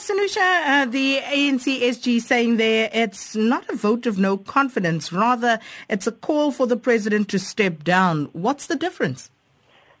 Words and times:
Sanusha, 0.00 0.38
uh, 0.66 0.84
the 0.86 1.18
ANC 1.18 1.82
SG 1.82 2.22
saying 2.22 2.56
there 2.56 2.88
it's 2.92 3.36
not 3.36 3.68
a 3.68 3.76
vote 3.76 4.06
of 4.06 4.18
no 4.18 4.38
confidence, 4.38 5.12
rather 5.12 5.60
it's 5.90 6.06
a 6.06 6.12
call 6.12 6.50
for 6.50 6.66
the 6.66 6.76
president 6.76 7.28
to 7.28 7.38
step 7.38 7.84
down. 7.84 8.30
What's 8.32 8.66
the 8.66 8.76
difference? 8.76 9.30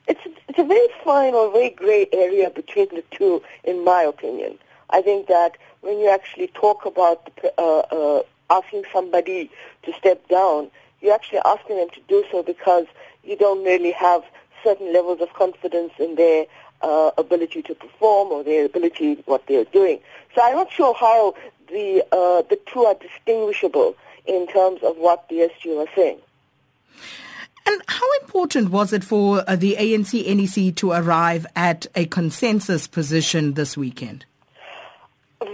It's, 0.08 0.20
it's 0.48 0.58
a 0.58 0.64
very 0.64 0.88
fine 1.04 1.34
or 1.34 1.52
very 1.52 1.70
grey 1.70 2.08
area 2.12 2.48
between 2.48 2.88
the 2.94 3.04
two, 3.10 3.42
in 3.64 3.84
my 3.84 4.02
opinion. 4.02 4.58
I 4.88 5.02
think 5.02 5.28
that 5.28 5.58
when 5.82 5.98
you 5.98 6.08
actually 6.10 6.48
talk 6.48 6.86
about 6.86 7.30
uh, 7.58 7.78
uh, 7.78 8.22
asking 8.48 8.84
somebody 8.92 9.50
to 9.82 9.92
step 9.92 10.26
down, 10.28 10.70
you're 11.02 11.14
actually 11.14 11.40
asking 11.44 11.76
them 11.76 11.90
to 11.90 12.00
do 12.08 12.24
so 12.32 12.42
because 12.42 12.86
you 13.22 13.36
don't 13.36 13.62
really 13.64 13.92
have 13.92 14.22
certain 14.64 14.92
levels 14.92 15.20
of 15.20 15.32
confidence 15.34 15.92
in 15.98 16.14
their 16.14 16.46
uh, 16.82 17.10
ability 17.18 17.62
to 17.62 17.74
perform 17.74 18.32
or 18.32 18.44
their 18.44 18.64
ability 18.64 19.22
what 19.26 19.46
they're 19.46 19.64
doing. 19.64 20.00
So 20.34 20.42
I'm 20.42 20.56
not 20.56 20.70
sure 20.70 20.94
how 20.94 21.34
the 21.68 22.04
uh, 22.12 22.42
the 22.48 22.58
two 22.72 22.84
are 22.84 22.94
distinguishable 22.94 23.96
in 24.26 24.46
terms 24.46 24.82
of 24.82 24.96
what 24.96 25.28
the 25.28 25.36
SG 25.36 25.76
was 25.76 25.88
saying. 25.94 26.18
And 27.66 27.82
how 27.86 28.06
important 28.22 28.70
was 28.70 28.92
it 28.92 29.04
for 29.04 29.44
uh, 29.46 29.54
the 29.54 29.76
ANC 29.78 30.26
NEC 30.26 30.74
to 30.76 30.92
arrive 30.92 31.46
at 31.54 31.86
a 31.94 32.06
consensus 32.06 32.86
position 32.88 33.54
this 33.54 33.76
weekend? 33.76 34.24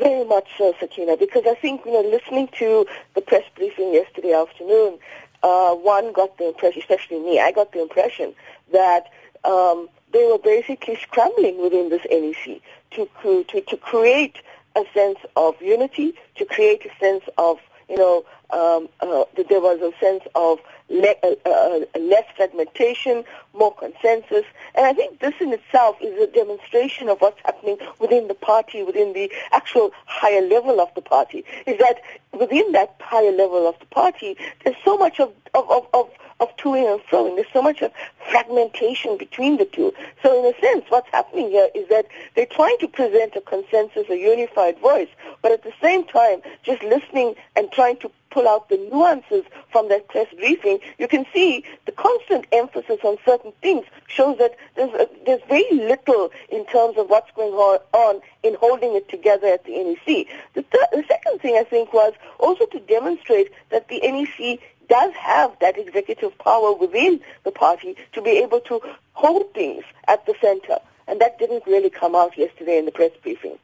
Very 0.00 0.24
much 0.24 0.48
so, 0.56 0.74
Sakina, 0.80 1.16
because 1.16 1.44
I 1.46 1.54
think, 1.54 1.84
you 1.84 1.92
know, 1.92 2.08
listening 2.08 2.48
to 2.58 2.86
the 3.14 3.20
press 3.20 3.44
briefing 3.54 3.92
yesterday 3.92 4.32
afternoon, 4.32 4.98
uh, 5.42 5.74
one 5.74 6.12
got 6.12 6.36
the 6.38 6.48
impression, 6.48 6.80
especially 6.80 7.20
me, 7.20 7.38
I 7.40 7.52
got 7.52 7.72
the 7.72 7.82
impression 7.82 8.34
that 8.72 9.10
um, 9.44 9.88
they 10.12 10.24
were 10.26 10.38
basically 10.38 10.96
scrambling 10.96 11.60
within 11.60 11.88
this 11.88 12.02
NEC 12.10 12.60
to, 12.92 13.08
to, 13.44 13.60
to 13.60 13.76
create 13.76 14.36
a 14.76 14.84
sense 14.94 15.18
of 15.36 15.60
unity, 15.60 16.14
to 16.36 16.44
create 16.44 16.84
a 16.86 16.98
sense 16.98 17.24
of, 17.38 17.58
you 17.88 17.96
know, 17.96 18.24
um, 18.50 18.88
uh, 19.00 19.24
that 19.36 19.48
there 19.48 19.60
was 19.60 19.80
a 19.80 19.92
sense 19.98 20.22
of 20.34 20.58
le- 20.88 21.16
uh, 21.22 21.34
uh, 21.44 21.98
less 21.98 22.24
fragmentation, 22.36 23.24
more 23.54 23.74
consensus. 23.74 24.44
And 24.74 24.86
I 24.86 24.92
think 24.92 25.20
this 25.20 25.34
in 25.40 25.52
itself 25.52 25.96
is 26.00 26.20
a 26.20 26.26
demonstration 26.32 27.08
of 27.08 27.20
what's 27.20 27.40
happening 27.44 27.78
within 27.98 28.28
the 28.28 28.34
party, 28.34 28.82
within 28.82 29.12
the 29.12 29.30
actual 29.52 29.90
higher 30.06 30.46
level 30.46 30.80
of 30.80 30.88
the 30.94 31.02
party, 31.02 31.44
is 31.66 31.78
that 31.78 32.00
within 32.38 32.72
that 32.72 32.94
higher 33.00 33.32
level 33.32 33.68
of 33.68 33.78
the 33.80 33.86
party, 33.86 34.36
there's 34.64 34.76
so 34.84 34.96
much 34.96 35.20
of, 35.20 35.32
of, 35.54 35.70
of, 35.70 35.86
of 35.94 36.10
of 36.40 36.54
toing 36.58 36.90
and 36.92 37.00
froing. 37.04 37.34
There's 37.36 37.52
so 37.52 37.62
much 37.62 37.80
of 37.82 37.92
fragmentation 38.28 39.16
between 39.16 39.56
the 39.56 39.64
two. 39.64 39.94
So 40.22 40.38
in 40.38 40.54
a 40.54 40.60
sense, 40.60 40.84
what's 40.88 41.08
happening 41.10 41.50
here 41.50 41.68
is 41.74 41.88
that 41.88 42.06
they're 42.34 42.46
trying 42.46 42.76
to 42.80 42.88
present 42.88 43.36
a 43.36 43.40
consensus, 43.40 44.08
a 44.10 44.18
unified 44.18 44.78
voice, 44.78 45.08
but 45.42 45.52
at 45.52 45.62
the 45.62 45.72
same 45.82 46.04
time, 46.04 46.42
just 46.62 46.82
listening 46.82 47.34
and 47.54 47.70
trying 47.72 47.96
to 47.98 48.10
pull 48.30 48.48
out 48.48 48.68
the 48.68 48.76
nuances 48.92 49.44
from 49.70 49.88
that 49.88 50.08
press 50.08 50.26
briefing, 50.38 50.78
you 50.98 51.08
can 51.08 51.24
see 51.32 51.64
the 51.86 51.92
constant 51.92 52.46
emphasis 52.52 52.98
on 53.04 53.16
certain 53.24 53.52
things 53.62 53.84
shows 54.06 54.38
that 54.38 54.56
there's, 54.74 54.92
a, 54.94 55.08
there's 55.24 55.42
very 55.48 55.70
little 55.72 56.30
in 56.50 56.64
terms 56.66 56.96
of 56.98 57.08
what's 57.08 57.30
going 57.32 57.52
on 57.52 58.20
in 58.42 58.54
holding 58.60 58.94
it 58.94 59.08
together 59.08 59.46
at 59.46 59.64
the 59.64 59.72
NEC. 59.72 60.26
The, 60.54 60.62
th- 60.62 60.90
the 60.92 61.04
second 61.08 61.40
thing 61.40 61.56
I 61.56 61.64
think 61.64 61.92
was 61.92 62.12
also 62.38 62.66
to 62.66 62.80
demonstrate 62.80 63.52
that 63.70 63.88
the 63.88 64.00
NEC 64.00 64.60
does 64.88 65.12
have 65.14 65.56
that 65.60 65.78
executive 65.78 66.36
power 66.38 66.72
within 66.72 67.20
the 67.44 67.50
party 67.50 67.96
to 68.12 68.22
be 68.22 68.30
able 68.38 68.60
to 68.60 68.80
hold 69.14 69.52
things 69.54 69.84
at 70.08 70.24
the 70.26 70.34
center. 70.40 70.78
And 71.08 71.20
that 71.20 71.38
didn't 71.38 71.64
really 71.66 71.90
come 71.90 72.14
out 72.14 72.36
yesterday 72.36 72.78
in 72.78 72.84
the 72.84 72.92
press 72.92 73.12
briefing. 73.22 73.58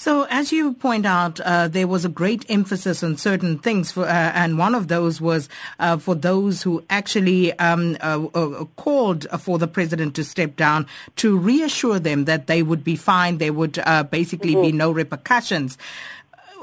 So, 0.00 0.28
as 0.30 0.52
you 0.52 0.74
point 0.74 1.06
out, 1.06 1.40
uh, 1.40 1.66
there 1.66 1.88
was 1.88 2.04
a 2.04 2.08
great 2.08 2.46
emphasis 2.48 3.02
on 3.02 3.16
certain 3.16 3.58
things, 3.58 3.90
for, 3.90 4.04
uh, 4.04 4.30
and 4.32 4.56
one 4.56 4.76
of 4.76 4.86
those 4.86 5.20
was 5.20 5.48
uh, 5.80 5.96
for 5.96 6.14
those 6.14 6.62
who 6.62 6.84
actually 6.88 7.52
um, 7.58 7.96
uh, 8.00 8.26
uh, 8.32 8.64
called 8.76 9.26
for 9.40 9.58
the 9.58 9.66
president 9.66 10.14
to 10.14 10.22
step 10.22 10.54
down 10.54 10.86
to 11.16 11.36
reassure 11.36 11.98
them 11.98 12.26
that 12.26 12.46
they 12.46 12.62
would 12.62 12.84
be 12.84 12.94
fine, 12.94 13.38
there 13.38 13.52
would 13.52 13.80
uh, 13.80 14.04
basically 14.04 14.52
mm-hmm. 14.52 14.70
be 14.70 14.72
no 14.72 14.92
repercussions 14.92 15.76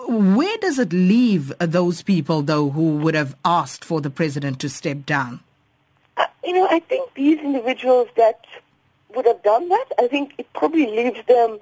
where 0.07 0.55
does 0.57 0.77
it 0.77 0.93
leave 0.93 1.51
those 1.57 2.03
people, 2.03 2.43
though, 2.43 2.69
who 2.69 2.97
would 2.97 3.15
have 3.15 3.35
asked 3.43 3.83
for 3.83 4.01
the 4.01 4.09
president 4.11 4.59
to 4.59 4.69
step 4.69 5.03
down? 5.05 5.39
Uh, 6.15 6.25
you 6.43 6.53
know, 6.53 6.67
I 6.69 6.79
think 6.79 7.11
these 7.15 7.39
individuals 7.39 8.07
that 8.15 8.39
would 9.15 9.25
have 9.25 9.41
done 9.41 9.67
that, 9.69 9.85
I 9.99 10.07
think 10.07 10.33
it 10.37 10.47
probably 10.53 10.85
leaves 10.85 11.25
them 11.27 11.59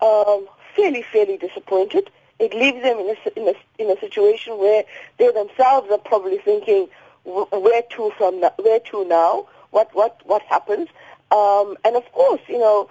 um, 0.00 0.48
fairly, 0.74 1.02
fairly 1.02 1.36
disappointed. 1.36 2.10
It 2.38 2.52
leaves 2.52 2.82
them 2.82 2.98
in 2.98 3.08
a, 3.10 3.40
in 3.40 3.48
a, 3.48 3.82
in 3.82 3.96
a 3.96 4.00
situation 4.00 4.58
where 4.58 4.84
they 5.18 5.30
themselves 5.30 5.88
are 5.90 5.98
probably 5.98 6.38
thinking, 6.38 6.88
where 7.24 7.82
to 7.82 8.12
from 8.18 8.40
where 8.58 8.80
to 8.80 9.04
now? 9.06 9.46
What 9.70 9.94
what 9.94 10.20
what 10.24 10.42
happens? 10.42 10.88
Um, 11.30 11.76
and 11.84 11.96
of 11.96 12.10
course, 12.12 12.40
you 12.48 12.58
know, 12.58 12.88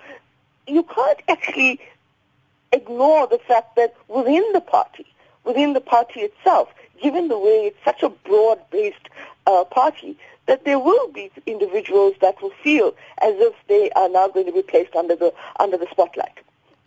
you 0.67 0.83
can't 0.83 1.19
actually 1.29 1.79
ignore 2.71 3.27
the 3.27 3.39
fact 3.47 3.75
that 3.75 3.95
within 4.07 4.44
the 4.53 4.61
party, 4.61 5.05
within 5.44 5.73
the 5.73 5.81
party 5.81 6.21
itself, 6.21 6.69
given 7.01 7.27
the 7.27 7.38
way 7.38 7.67
it's 7.67 7.83
such 7.85 8.01
a 8.01 8.09
broad-based 8.09 9.07
uh, 9.45 9.63
party, 9.65 10.17
that 10.47 10.65
there 10.65 10.79
will 10.79 11.09
be 11.09 11.31
individuals 11.45 12.15
that 12.21 12.41
will 12.41 12.53
feel 12.63 12.95
as 13.21 13.35
if 13.38 13.53
they 13.67 13.91
are 13.91 14.09
now 14.09 14.27
going 14.27 14.45
to 14.45 14.51
be 14.51 14.63
placed 14.63 14.95
under 14.95 15.15
the 15.15 15.33
under 15.59 15.77
the 15.77 15.88
spotlight. 15.91 16.39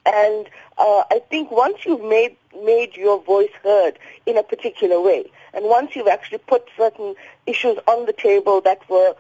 And 0.06 0.48
uh, 0.78 1.02
I 1.10 1.20
think 1.30 1.50
once 1.50 1.84
you've 1.84 2.02
made 2.02 2.36
made 2.64 2.96
your 2.96 3.20
voice 3.22 3.50
heard 3.62 3.98
in 4.24 4.38
a 4.38 4.42
particular 4.42 5.00
way, 5.00 5.30
and 5.52 5.66
once 5.66 5.94
you've 5.94 6.08
actually 6.08 6.38
put 6.38 6.68
certain 6.76 7.14
issues 7.46 7.76
on 7.86 8.06
the 8.06 8.12
table 8.12 8.60
that 8.62 8.88
were 8.88 9.14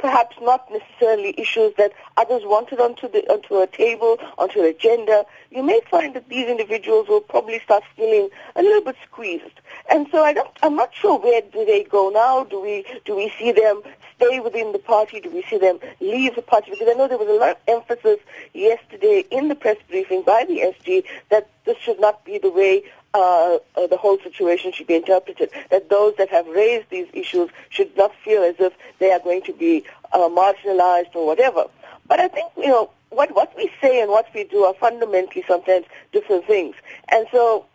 perhaps 0.00 0.36
not 0.40 0.70
necessarily 0.70 1.34
issues 1.38 1.74
that 1.76 1.92
others 2.16 2.42
wanted 2.44 2.80
onto 2.80 3.08
the 3.08 3.20
onto 3.30 3.56
a 3.56 3.66
table, 3.66 4.18
onto 4.38 4.60
an 4.60 4.66
agenda, 4.66 5.24
you 5.50 5.62
may 5.62 5.80
find 5.90 6.14
that 6.14 6.28
these 6.28 6.48
individuals 6.48 7.08
will 7.08 7.20
probably 7.20 7.60
start 7.60 7.84
feeling 7.96 8.28
a 8.56 8.62
little 8.62 8.82
bit 8.82 8.96
squeezed. 9.04 9.60
And 9.90 10.06
so 10.10 10.24
I 10.24 10.32
don't, 10.32 10.50
I'm 10.62 10.76
not 10.76 10.94
sure 10.94 11.18
where 11.18 11.42
do 11.42 11.64
they 11.64 11.84
go 11.84 12.10
now. 12.10 12.44
Do 12.44 12.60
we 12.60 12.84
do 13.04 13.14
we 13.16 13.32
see 13.38 13.52
them 13.52 13.82
stay 14.16 14.40
within 14.40 14.72
the 14.72 14.78
party? 14.78 15.20
Do 15.20 15.30
we 15.30 15.42
see 15.42 15.58
them 15.58 15.78
leave 16.00 16.34
the 16.34 16.42
party? 16.42 16.70
Because 16.70 16.88
I 16.88 16.94
know 16.94 17.06
there 17.06 17.18
was 17.18 17.28
a 17.28 17.32
lot 17.32 17.50
of 17.50 17.56
emphasis 17.68 18.18
yesterday 18.54 19.24
in 19.30 19.48
the 19.48 19.54
press 19.54 19.76
briefing 19.88 20.22
by 20.22 20.44
the 20.44 20.60
SG 20.74 21.04
that 21.30 21.48
this 21.64 21.76
should 21.78 22.00
not 22.00 22.24
be 22.24 22.38
the 22.38 22.50
way 22.50 22.82
uh, 23.14 23.58
uh, 23.76 23.86
the 23.86 23.96
whole 23.96 24.18
situation 24.20 24.72
should 24.72 24.86
be 24.86 24.96
interpreted. 24.96 25.50
That 25.70 25.90
those 25.90 26.14
that 26.16 26.30
have 26.30 26.46
raised 26.46 26.90
these 26.90 27.08
issues 27.12 27.50
should 27.68 27.96
not 27.96 28.14
feel 28.24 28.42
as 28.42 28.54
if 28.58 28.72
they 28.98 29.12
are 29.12 29.20
going 29.20 29.42
to 29.42 29.52
be 29.52 29.84
uh, 30.12 30.28
marginalized 30.28 31.14
or 31.14 31.26
whatever. 31.26 31.64
But 32.06 32.20
I 32.20 32.28
think, 32.28 32.52
you 32.56 32.68
know, 32.68 32.90
what, 33.10 33.34
what 33.34 33.52
we 33.56 33.70
say 33.80 34.00
and 34.00 34.10
what 34.10 34.26
we 34.34 34.44
do 34.44 34.64
are 34.64 34.74
fundamentally 34.74 35.44
sometimes 35.46 35.86
different 36.12 36.46
things. 36.46 36.76
And 37.08 37.26
so 37.32 37.66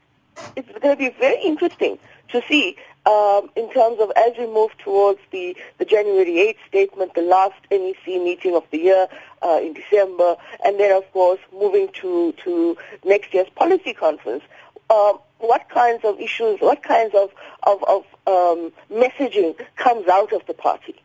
it's 0.56 0.68
going 0.80 0.96
to 0.96 0.98
be 0.98 1.10
very 1.20 1.42
interesting 1.44 2.00
to 2.30 2.42
see 2.48 2.78
um, 3.06 3.50
in 3.56 3.72
terms 3.72 4.00
of 4.00 4.12
as 4.16 4.34
we 4.38 4.48
move 4.48 4.72
towards 4.80 5.20
the, 5.32 5.56
the 5.78 5.86
January 5.86 6.32
8th 6.32 6.68
statement, 6.68 7.14
the 7.14 7.22
last 7.22 7.56
NEC 7.70 8.08
meeting 8.08 8.56
of 8.56 8.64
the 8.72 8.80
year 8.80 9.08
uh, 9.44 9.60
in 9.62 9.74
December, 9.74 10.36
and 10.66 10.80
then, 10.80 10.92
of 10.92 11.10
course, 11.12 11.40
moving 11.54 11.90
to, 12.02 12.34
to 12.44 12.76
next 13.04 13.34
year's 13.34 13.50
policy 13.50 13.94
conference, 13.94 14.44
uh, 14.90 15.14
what 15.40 15.68
kinds 15.70 16.04
of 16.04 16.20
issues, 16.20 16.60
what 16.60 16.84
kinds 16.84 17.14
of, 17.16 17.30
of, 17.64 17.84
of 17.84 18.04
um, 18.28 18.72
messaging 18.92 19.56
comes 19.76 20.08
out 20.08 20.34
of 20.34 20.46
the 20.48 20.54
party. 20.54 20.96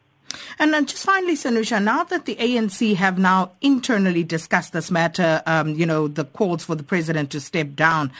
And 0.58 0.72
then 0.72 0.86
just 0.86 1.04
finally, 1.04 1.34
Sanusha, 1.34 1.82
now 1.82 2.04
that 2.04 2.26
the 2.26 2.36
ANC 2.36 2.94
have 2.96 3.18
now 3.18 3.52
internally 3.60 4.24
discussed 4.24 4.72
this 4.72 4.90
matter, 4.90 5.42
um, 5.46 5.70
you 5.74 5.86
know, 5.86 6.08
the 6.08 6.24
calls 6.24 6.64
for 6.64 6.74
the 6.74 6.82
president 6.82 7.30
to 7.30 7.40
step 7.40 7.74
down, 7.74 8.12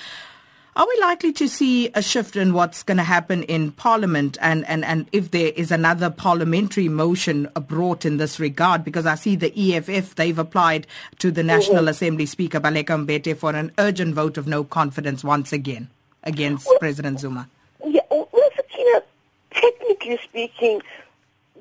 are 0.76 0.86
we 0.86 1.00
likely 1.00 1.32
to 1.34 1.48
see 1.48 1.90
a 1.94 2.00
shift 2.00 2.36
in 2.36 2.54
what's 2.54 2.82
going 2.82 2.96
to 2.96 3.02
happen 3.02 3.42
in 3.42 3.72
Parliament 3.72 4.38
and, 4.40 4.66
and, 4.68 4.84
and 4.84 5.08
if 5.12 5.32
there 5.32 5.52
is 5.54 5.70
another 5.70 6.08
parliamentary 6.08 6.88
motion 6.88 7.48
brought 7.66 8.06
in 8.06 8.16
this 8.16 8.40
regard? 8.40 8.84
Because 8.84 9.04
I 9.04 9.16
see 9.16 9.36
the 9.36 9.52
EFF, 9.74 10.14
they've 10.14 10.38
applied 10.38 10.86
to 11.18 11.30
the 11.30 11.42
National 11.42 11.80
mm-hmm. 11.80 11.88
Assembly 11.88 12.26
Speaker 12.26 12.60
Baleka 12.60 13.04
Mbete 13.04 13.36
for 13.36 13.54
an 13.54 13.72
urgent 13.78 14.14
vote 14.14 14.38
of 14.38 14.46
no 14.46 14.64
confidence 14.64 15.22
once 15.22 15.52
again 15.52 15.90
against 16.24 16.66
well, 16.66 16.78
President 16.78 17.20
Zuma. 17.20 17.48
Yeah, 17.84 18.00
well, 18.10 18.28
Sakina, 18.56 19.02
technically 19.50 20.18
speaking, 20.22 20.82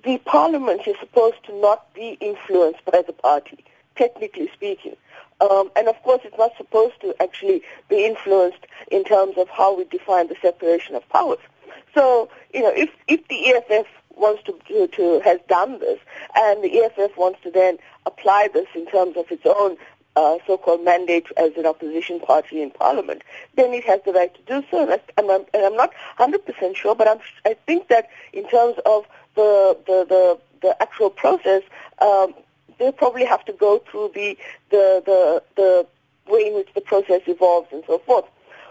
the 0.04 0.18
Parliament 0.20 0.82
is 0.88 0.96
supposed 1.00 1.44
to 1.46 1.60
not 1.60 1.94
be 1.94 2.18
influenced 2.20 2.84
by 2.86 3.04
the 3.06 3.14
party, 3.14 3.64
technically 3.96 4.50
speaking. 4.54 4.96
Um, 5.42 5.72
and 5.76 5.88
of 5.88 6.02
course, 6.04 6.22
it's 6.24 6.38
not 6.38 6.52
supposed 6.58 7.00
to 7.02 7.16
actually 7.22 7.62
be 7.90 8.06
influenced 8.06 8.66
in 8.92 9.04
terms 9.04 9.38
of 9.38 9.48
how 9.50 9.76
we 9.76 9.86
define 9.86 10.28
the 10.28 10.36
separation 10.42 10.96
of 10.96 11.08
powers. 11.10 11.40
So, 11.94 12.30
you 12.54 12.62
know, 12.62 12.74
if, 12.76 12.90
if 13.08 13.26
the 13.30 13.48
EFF 13.48 13.88
wants 14.16 14.44
to, 14.44 14.60
to, 14.68 14.88
to 14.88 15.22
has 15.24 15.40
done 15.48 15.80
this, 15.80 16.00
and 16.36 16.64
the 16.64 16.80
EFF 16.80 17.18
wants 17.18 17.40
to 17.44 17.52
then 17.52 17.78
apply 18.06 18.50
this 18.54 18.68
in 18.76 18.86
terms 18.88 19.16
of 19.18 19.32
its 19.32 19.44
own 19.46 19.78
uh, 20.20 20.38
so-called 20.46 20.84
mandate 20.84 21.28
as 21.38 21.52
an 21.56 21.66
opposition 21.66 22.20
party 22.20 22.62
in 22.62 22.72
Parliament, 22.72 23.22
then 23.56 23.74
it 23.74 23.86
has 23.86 24.02
the 24.06 24.12
right 24.12 24.34
to 24.36 24.42
do 24.54 24.68
so. 24.70 24.78
And, 25.18 25.32
I'm, 25.32 25.46
and 25.54 25.64
I'm 25.64 25.76
not 25.76 25.92
100% 26.20 26.76
sure, 26.76 26.94
but 26.94 27.08
I'm, 27.08 27.20
I 27.46 27.56
think 27.66 27.88
that 27.88 28.10
in 28.34 28.48
terms 28.50 28.76
of 28.86 29.06
the 29.36 29.78
the 29.88 30.06
the, 30.14 30.40
the 30.62 30.82
actual 30.82 31.10
process, 31.10 31.64
um, 32.00 32.34
they 32.80 32.92
probably 32.92 33.26
have 33.26 33.46
to 33.46 33.54
go 33.54 33.82
through 33.90 34.12
the 34.14 34.38
the 34.72 35.02
the 35.06 35.44
the 35.56 35.88
way 36.32 36.48
in 36.48 36.56
which 36.56 36.70
the 36.76 36.82
process 36.82 37.22
evolves 37.28 37.70
and 37.72 37.84
so 37.88 38.00
forth. 38.00 38.26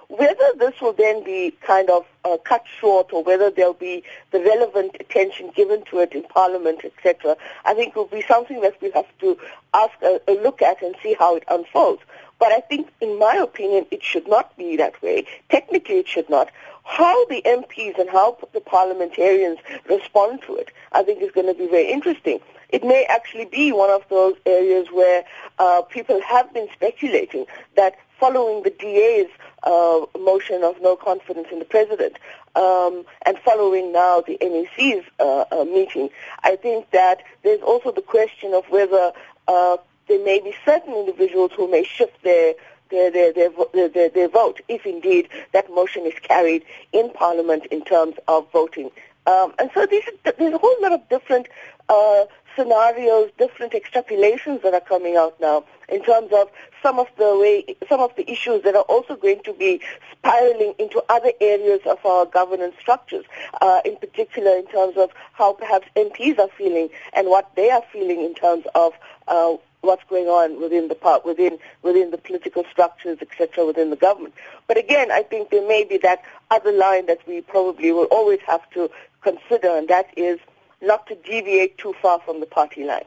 Whether 0.08 0.52
this 0.56 0.80
will 0.80 0.94
then 0.94 1.22
be 1.22 1.54
kind 1.60 1.90
of 1.90 2.06
uh, 2.24 2.38
cut 2.38 2.64
short 2.80 3.12
or 3.12 3.22
whether 3.22 3.50
there'll 3.50 3.74
be 3.74 4.02
the 4.30 4.40
relevant 4.40 4.96
attention 4.98 5.52
given 5.54 5.84
to 5.90 5.98
it 5.98 6.12
in 6.12 6.22
Parliament, 6.22 6.80
etc., 6.82 7.36
I 7.66 7.74
think 7.74 7.94
will 7.94 8.06
be 8.06 8.24
something 8.26 8.62
that 8.62 8.80
we 8.80 8.90
have 8.92 9.06
to 9.20 9.36
ask 9.74 9.92
a, 10.02 10.18
a 10.26 10.32
look 10.42 10.62
at 10.62 10.80
and 10.82 10.94
see 11.02 11.14
how 11.18 11.36
it 11.36 11.44
unfolds. 11.48 12.02
But 12.38 12.52
I 12.52 12.60
think, 12.60 12.88
in 13.02 13.18
my 13.18 13.34
opinion, 13.34 13.84
it 13.90 14.02
should 14.02 14.26
not 14.28 14.56
be 14.56 14.76
that 14.76 15.00
way. 15.02 15.26
Technically, 15.50 15.96
it 15.96 16.08
should 16.08 16.30
not. 16.30 16.50
How 16.84 17.26
the 17.26 17.42
MPs 17.42 17.98
and 17.98 18.08
how 18.08 18.38
the 18.54 18.60
parliamentarians 18.60 19.58
respond 19.90 20.40
to 20.46 20.56
it, 20.56 20.70
I 20.92 21.02
think, 21.02 21.20
is 21.20 21.32
going 21.32 21.48
to 21.48 21.54
be 21.54 21.66
very 21.66 21.90
interesting. 21.90 22.40
It 22.70 22.82
may 22.82 23.04
actually 23.10 23.46
be 23.46 23.72
one 23.72 23.90
of 23.90 24.04
those 24.08 24.36
areas 24.46 24.88
where 24.92 25.24
uh, 25.58 25.82
people 25.82 26.20
have 26.22 26.52
been 26.54 26.68
speculating 26.72 27.44
that 27.76 27.96
following 28.18 28.62
the 28.62 28.70
DA's 28.70 29.30
uh, 29.62 30.00
motion 30.18 30.62
of 30.64 30.80
no 30.80 30.96
confidence 30.96 31.48
in 31.50 31.58
the 31.58 31.64
president 31.64 32.16
um, 32.54 33.04
and 33.26 33.38
following 33.38 33.92
now 33.92 34.20
the 34.20 34.38
NEC's 34.40 35.04
uh, 35.20 35.44
uh, 35.52 35.64
meeting, 35.64 36.10
I 36.42 36.56
think 36.56 36.90
that 36.90 37.22
there's 37.42 37.62
also 37.62 37.92
the 37.92 38.02
question 38.02 38.54
of 38.54 38.64
whether 38.70 39.12
uh, 39.46 39.76
there 40.08 40.24
may 40.24 40.40
be 40.40 40.54
certain 40.64 40.94
individuals 40.94 41.52
who 41.56 41.70
may 41.70 41.84
shift 41.84 42.22
their 42.22 42.54
their, 42.90 43.10
their, 43.10 43.32
their, 43.32 43.88
their, 43.90 44.08
their 44.08 44.28
vote 44.28 44.62
if 44.66 44.86
indeed 44.86 45.28
that 45.52 45.70
motion 45.70 46.06
is 46.06 46.18
carried 46.22 46.64
in 46.92 47.10
Parliament 47.10 47.66
in 47.66 47.84
terms 47.84 48.14
of 48.28 48.50
voting. 48.50 48.90
Um, 49.28 49.52
and 49.58 49.70
so 49.74 49.84
these, 49.84 50.04
there's 50.24 50.54
a 50.54 50.58
whole 50.58 50.76
lot 50.80 50.92
of 50.92 51.06
different 51.10 51.48
uh, 51.90 52.24
scenarios, 52.56 53.30
different 53.38 53.74
extrapolations 53.74 54.62
that 54.62 54.72
are 54.72 54.80
coming 54.80 55.16
out 55.16 55.38
now 55.38 55.64
in 55.90 56.02
terms 56.02 56.30
of 56.32 56.48
some 56.82 56.98
of 56.98 57.08
the 57.18 57.38
way, 57.38 57.76
some 57.88 58.00
of 58.00 58.14
the 58.16 58.30
issues 58.30 58.62
that 58.62 58.74
are 58.74 58.88
also 58.88 59.16
going 59.16 59.40
to 59.44 59.52
be 59.52 59.80
spiraling 60.12 60.74
into 60.78 61.02
other 61.10 61.32
areas 61.42 61.80
of 61.86 61.98
our 62.06 62.24
governance 62.24 62.74
structures, 62.80 63.24
uh, 63.60 63.80
in 63.84 63.96
particular 63.96 64.56
in 64.56 64.66
terms 64.68 64.96
of 64.96 65.10
how 65.34 65.52
perhaps 65.52 65.86
MPs 65.94 66.38
are 66.38 66.48
feeling 66.56 66.88
and 67.12 67.28
what 67.28 67.50
they 67.54 67.70
are 67.70 67.82
feeling 67.92 68.24
in 68.24 68.34
terms 68.34 68.64
of 68.74 68.92
uh, 69.28 69.56
what's 69.80 70.02
going 70.08 70.26
on 70.26 70.60
within 70.60 70.88
the 70.88 70.94
part, 70.94 71.24
within 71.24 71.58
within 71.82 72.10
the 72.10 72.18
political 72.18 72.64
structures, 72.70 73.18
etc., 73.20 73.64
within 73.66 73.90
the 73.90 73.96
government. 73.96 74.34
But 74.66 74.76
again, 74.76 75.10
I 75.10 75.22
think 75.22 75.50
there 75.50 75.66
may 75.66 75.84
be 75.84 75.98
that 75.98 76.22
other 76.50 76.72
line 76.72 77.06
that 77.06 77.26
we 77.26 77.40
probably 77.40 77.92
will 77.92 78.08
always 78.10 78.40
have 78.46 78.68
to 78.70 78.90
consider, 79.22 79.68
and 79.68 79.88
that 79.88 80.06
is 80.16 80.38
not 80.80 81.06
to 81.08 81.14
deviate 81.16 81.78
too 81.78 81.94
far 82.00 82.20
from 82.20 82.40
the 82.40 82.46
party 82.46 82.84
line. 82.84 83.04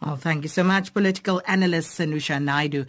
Well, 0.00 0.16
thank 0.16 0.42
you 0.42 0.48
so 0.48 0.62
much, 0.62 0.92
political 0.92 1.40
analyst 1.46 1.98
Sanusha 1.98 2.42
Naidu. 2.42 2.84